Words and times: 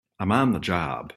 I'm 0.19 0.31
on 0.31 0.51
the 0.53 0.59
job! 0.59 1.09